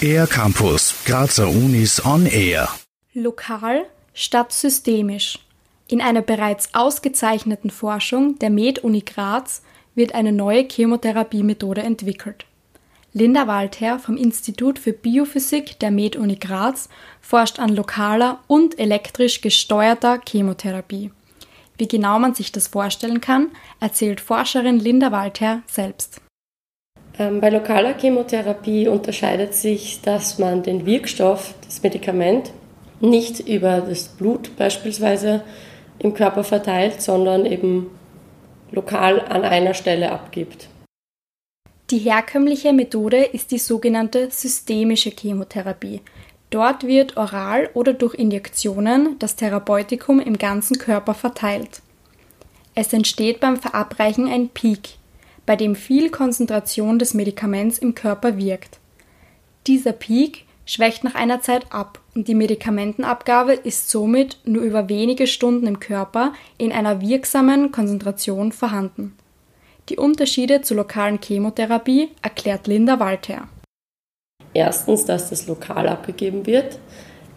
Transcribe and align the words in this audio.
Air 0.00 0.26
Campus, 0.26 0.94
Grazer 1.04 1.48
Unis 1.48 2.04
on 2.04 2.26
Air. 2.26 2.68
Lokal 3.14 3.86
statt 4.14 4.52
systemisch. 4.52 5.38
In 5.88 6.00
einer 6.00 6.22
bereits 6.22 6.74
ausgezeichneten 6.74 7.70
Forschung 7.70 8.38
der 8.38 8.50
Med-Uni 8.50 9.02
Graz 9.02 9.62
wird 9.94 10.14
eine 10.14 10.32
neue 10.32 10.68
Chemotherapiemethode 10.68 11.82
entwickelt. 11.82 12.44
Linda 13.12 13.46
Waldherr 13.46 13.98
vom 13.98 14.16
Institut 14.16 14.78
für 14.78 14.92
Biophysik 14.92 15.78
der 15.78 15.90
Med-Uni 15.90 16.36
Graz 16.36 16.88
forscht 17.20 17.58
an 17.58 17.74
lokaler 17.74 18.40
und 18.46 18.78
elektrisch 18.78 19.40
gesteuerter 19.40 20.20
Chemotherapie. 20.28 21.10
Wie 21.78 21.88
genau 21.88 22.18
man 22.18 22.34
sich 22.34 22.52
das 22.52 22.68
vorstellen 22.68 23.20
kann, 23.20 23.48
erzählt 23.80 24.20
Forscherin 24.20 24.78
Linda 24.78 25.12
Waldherr 25.12 25.62
selbst. 25.66 26.20
Ähm, 27.18 27.40
bei 27.40 27.50
lokaler 27.50 27.94
Chemotherapie 27.98 28.88
unterscheidet 28.88 29.54
sich, 29.54 30.00
dass 30.02 30.38
man 30.38 30.62
den 30.62 30.84
Wirkstoff, 30.84 31.54
das 31.64 31.82
Medikament, 31.82 32.52
nicht 33.00 33.40
über 33.40 33.80
das 33.80 34.08
Blut 34.08 34.56
beispielsweise 34.56 35.42
im 35.98 36.14
Körper 36.14 36.44
verteilt, 36.44 37.00
sondern 37.00 37.46
eben 37.46 37.90
lokal 38.70 39.20
an 39.20 39.44
einer 39.44 39.74
Stelle 39.74 40.12
abgibt. 40.12 40.68
Die 41.90 41.98
herkömmliche 41.98 42.72
Methode 42.72 43.22
ist 43.22 43.52
die 43.52 43.58
sogenannte 43.58 44.30
systemische 44.30 45.10
Chemotherapie. 45.10 46.00
Dort 46.50 46.86
wird 46.86 47.16
oral 47.16 47.70
oder 47.74 47.92
durch 47.92 48.14
Injektionen 48.14 49.18
das 49.18 49.36
Therapeutikum 49.36 50.20
im 50.20 50.36
ganzen 50.36 50.78
Körper 50.78 51.14
verteilt. 51.14 51.82
Es 52.74 52.92
entsteht 52.92 53.40
beim 53.40 53.56
Verabreichen 53.56 54.28
ein 54.28 54.48
Peak, 54.48 54.96
bei 55.46 55.56
dem 55.56 55.76
viel 55.76 56.10
Konzentration 56.10 56.98
des 56.98 57.14
Medikaments 57.14 57.78
im 57.78 57.94
Körper 57.94 58.36
wirkt. 58.36 58.78
Dieser 59.66 59.92
Peak 59.92 60.44
schwächt 60.66 61.04
nach 61.04 61.14
einer 61.14 61.40
Zeit 61.40 61.72
ab 61.72 62.00
und 62.14 62.28
die 62.28 62.34
Medikamentenabgabe 62.34 63.54
ist 63.54 63.88
somit 63.88 64.38
nur 64.44 64.62
über 64.62 64.88
wenige 64.88 65.26
Stunden 65.26 65.66
im 65.66 65.80
Körper 65.80 66.32
in 66.58 66.72
einer 66.72 67.00
wirksamen 67.00 67.70
Konzentration 67.70 68.52
vorhanden. 68.52 69.16
Die 69.88 69.96
Unterschiede 69.96 70.62
zur 70.62 70.78
lokalen 70.78 71.20
Chemotherapie 71.22 72.08
erklärt 72.20 72.66
Linda 72.66 72.98
Walther. 72.98 73.48
Erstens, 74.52 75.04
dass 75.04 75.30
das 75.30 75.46
lokal 75.46 75.86
abgegeben 75.86 76.46
wird 76.46 76.78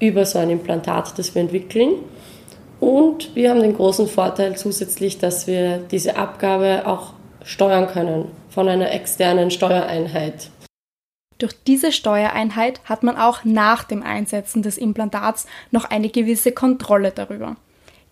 über 0.00 0.24
so 0.24 0.38
ein 0.38 0.50
Implantat, 0.50 1.18
das 1.18 1.34
wir 1.34 1.42
entwickeln. 1.42 1.96
Und 2.80 3.34
wir 3.34 3.50
haben 3.50 3.60
den 3.60 3.74
großen 3.74 4.06
Vorteil 4.06 4.56
zusätzlich, 4.56 5.18
dass 5.18 5.46
wir 5.46 5.78
diese 5.78 6.16
Abgabe 6.16 6.86
auch 6.86 7.12
steuern 7.48 7.86
können 7.88 8.30
von 8.50 8.68
einer 8.68 8.92
externen 8.92 9.50
Steuereinheit. 9.50 10.50
Durch 11.38 11.54
diese 11.66 11.92
Steuereinheit 11.92 12.80
hat 12.84 13.02
man 13.02 13.16
auch 13.16 13.44
nach 13.44 13.84
dem 13.84 14.02
Einsetzen 14.02 14.62
des 14.62 14.76
Implantats 14.76 15.46
noch 15.70 15.86
eine 15.86 16.10
gewisse 16.10 16.52
Kontrolle 16.52 17.10
darüber. 17.10 17.56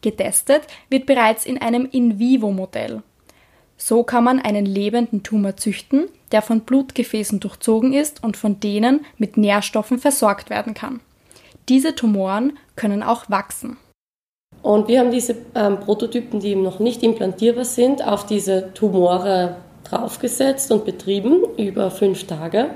Getestet 0.00 0.62
wird 0.88 1.04
bereits 1.04 1.44
in 1.44 1.60
einem 1.60 1.86
In-vivo-Modell. 1.90 3.02
So 3.76 4.04
kann 4.04 4.24
man 4.24 4.40
einen 4.40 4.64
lebenden 4.64 5.22
Tumor 5.22 5.56
züchten, 5.56 6.08
der 6.32 6.40
von 6.40 6.60
Blutgefäßen 6.60 7.38
durchzogen 7.38 7.92
ist 7.92 8.24
und 8.24 8.38
von 8.38 8.58
denen 8.58 9.04
mit 9.18 9.36
Nährstoffen 9.36 9.98
versorgt 9.98 10.48
werden 10.48 10.72
kann. 10.72 11.00
Diese 11.68 11.94
Tumoren 11.94 12.58
können 12.74 13.02
auch 13.02 13.28
wachsen. 13.28 13.76
Und 14.66 14.88
wir 14.88 14.98
haben 14.98 15.12
diese 15.12 15.36
ähm, 15.54 15.78
Prototypen, 15.78 16.40
die 16.40 16.48
eben 16.48 16.64
noch 16.64 16.80
nicht 16.80 17.04
implantierbar 17.04 17.64
sind, 17.64 18.04
auf 18.04 18.26
diese 18.26 18.74
Tumore 18.74 19.58
draufgesetzt 19.84 20.72
und 20.72 20.84
betrieben 20.84 21.44
über 21.56 21.88
fünf 21.92 22.24
Tage 22.26 22.70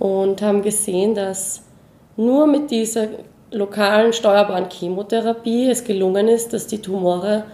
und 0.00 0.42
haben 0.42 0.62
gesehen, 0.62 1.14
dass 1.14 1.62
nur 2.16 2.48
mit 2.48 2.72
dieser 2.72 3.06
lokalen 3.52 4.12
steuerbaren 4.12 4.68
Chemotherapie 4.68 5.70
es 5.70 5.84
gelungen 5.84 6.26
ist, 6.26 6.52
dass 6.52 6.66
die 6.66 6.82
Tumore 6.82 7.44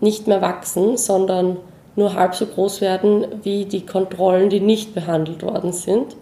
nicht 0.00 0.28
mehr 0.28 0.40
wachsen, 0.40 0.96
sondern 0.96 1.56
nur 1.96 2.14
halb 2.14 2.36
so 2.36 2.46
groß 2.46 2.82
werden 2.82 3.26
wie 3.42 3.64
die 3.64 3.84
Kontrollen, 3.84 4.48
die 4.48 4.60
nicht 4.60 4.94
behandelt 4.94 5.42
worden 5.42 5.72
sind. 5.72 6.16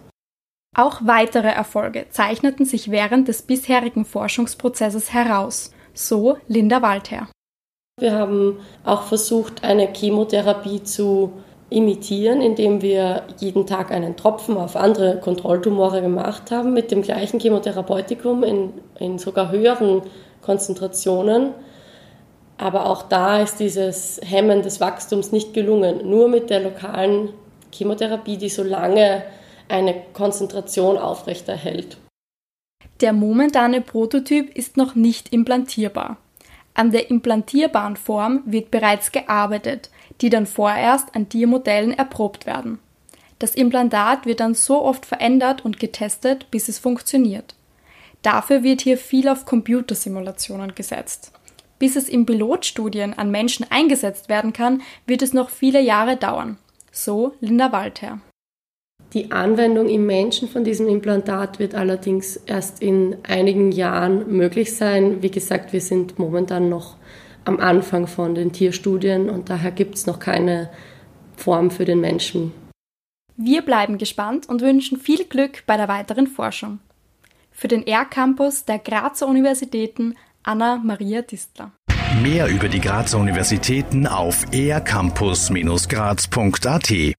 Auch 0.75 1.03
weitere 1.05 1.49
Erfolge 1.49 2.07
zeichneten 2.09 2.65
sich 2.65 2.91
während 2.91 3.29
des 3.29 3.43
bisherigen 3.43 4.07
Forschungsprozesses 4.07 5.13
heraus, 5.13 5.74
so 5.95 6.37
Linda 6.49 6.83
Waldherr. 6.83 7.29
Wir 7.99 8.13
haben 8.13 8.59
auch 8.85 9.03
versucht, 9.03 9.63
eine 9.63 9.89
Chemotherapie 9.93 10.83
zu 10.83 11.33
imitieren, 11.71 12.41
indem 12.43 12.83
wir 12.83 13.23
jeden 13.39 13.67
Tag 13.67 13.91
einen 13.91 14.17
Tropfen 14.17 14.57
auf 14.57 14.77
andere 14.77 15.21
Kontrolltumore 15.21 16.03
gemacht 16.03 16.51
haben, 16.51 16.73
mit 16.73 16.91
dem 16.91 17.03
gleichen 17.03 17.41
Chemotherapeutikum 17.41 18.43
in, 18.43 18.73
in 18.99 19.19
sogar 19.19 19.51
höheren 19.51 20.03
Konzentrationen 20.43 21.55
aber 22.57 22.87
auch 22.87 23.03
da 23.03 23.41
ist 23.41 23.59
dieses 23.59 24.21
Hemmen 24.25 24.63
des 24.63 24.81
Wachstums 24.81 25.33
nicht 25.33 25.55
gelungen. 25.55 26.09
Nur 26.09 26.29
mit 26.29 26.51
der 26.51 26.61
lokalen 26.61 27.31
Chemotherapie, 27.73 28.37
die 28.37 28.49
so 28.49 28.63
lange 28.63 29.25
eine 29.69 29.95
Konzentration 30.13 30.97
aufrechterhält. 30.97 31.97
Der 33.05 33.13
momentane 33.13 33.83
Prototyp 33.83 34.57
ist 34.57 34.79
noch 34.79 34.95
nicht 34.95 35.31
implantierbar. 35.31 36.17
An 36.73 36.91
der 36.91 37.11
implantierbaren 37.11 37.97
Form 37.97 38.43
wird 38.47 38.71
bereits 38.71 39.13
gearbeitet, 39.13 39.91
die 40.23 40.31
dann 40.31 40.47
vorerst 40.47 41.15
an 41.15 41.29
Tiermodellen 41.29 41.93
erprobt 41.93 42.47
werden. 42.47 42.79
Das 43.39 43.55
Implantat 43.55 44.25
wird 44.25 44.41
dann 44.41 44.55
so 44.55 44.83
oft 44.83 45.05
verändert 45.05 45.67
und 45.67 45.79
getestet, 45.79 46.51
bis 46.51 46.71
es 46.71 46.79
funktioniert. 46.79 47.55
Dafür 48.23 48.63
wird 48.63 48.81
hier 48.81 48.97
viel 48.97 49.29
auf 49.29 49.45
Computersimulationen 49.45 50.75
gesetzt. 50.75 51.31
Bis 51.79 51.97
es 51.97 52.09
in 52.09 52.25
Pilotstudien 52.25 53.13
an 53.13 53.31
Menschen 53.31 53.67
eingesetzt 53.69 54.31
werden 54.31 54.55
kann, 54.55 54.81
wird 55.07 55.21
es 55.21 55.35
noch 55.35 55.51
viele 55.51 55.83
Jahre 55.83 56.17
dauern. 56.17 56.57
So 56.91 57.35
Linda 57.41 57.71
Walther. 57.71 58.21
Die 59.15 59.31
Anwendung 59.31 59.89
im 59.89 60.05
Menschen 60.07 60.49
von 60.49 60.65
diesem 60.65 60.89
Implantat 60.89 61.61
wird 61.61 61.77
allerdings 61.77 62.37
erst 62.37 62.83
in 62.83 63.17
einigen 63.23 63.71
Jahren 63.71 64.37
möglich 64.37 64.77
sein. 64.77 65.23
Wie 65.23 65.31
gesagt, 65.31 65.73
wir 65.73 65.81
sind 65.81 66.19
momentan 66.19 66.69
noch 66.69 66.97
am 67.45 67.61
Anfang 67.61 68.09
von 68.09 68.35
den 68.35 68.51
Tierstudien 68.51 69.31
und 69.31 69.51
daher 69.51 69.71
gibt 69.71 69.95
es 69.95 70.07
noch 70.07 70.19
keine 70.19 70.69
Form 71.37 71.71
für 71.71 71.85
den 71.85 72.01
Menschen. 72.01 72.51
Wir 73.37 73.63
bleiben 73.63 73.99
gespannt 73.99 74.49
und 74.49 74.63
wünschen 74.63 74.99
viel 74.99 75.25
Glück 75.25 75.63
bei 75.67 75.77
der 75.77 75.87
weiteren 75.87 76.27
Forschung. 76.27 76.81
Für 77.53 77.69
den 77.69 77.87
R-Campus 77.87 78.65
der 78.65 78.81
Grazer 78.81 79.29
Universitäten 79.29 80.17
Anna-Maria 80.43 81.23
Distler. 81.23 81.71
Mehr 82.21 82.49
über 82.49 82.69
die 82.69 82.81
Grazer 82.81 83.19
Universitäten 83.19 84.09
auf 84.09 84.45
ercampus-graz.at 84.53 86.91